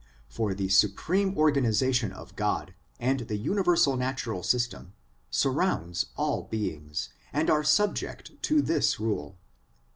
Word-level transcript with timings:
For 0.29 0.55
the 0.55 0.67
supreme 0.67 1.37
organisation 1.37 2.11
of 2.11 2.35
God, 2.35 2.73
and 2.99 3.19
the 3.19 3.37
universal 3.37 3.95
natural 3.97 4.41
system, 4.41 4.93
surrounds 5.29 6.07
all 6.17 6.41
beings, 6.45 7.09
and 7.31 7.51
all 7.51 7.57
are 7.57 7.63
subject 7.63 8.41
to 8.41 8.63
this 8.63 8.99
rule. 8.99 9.37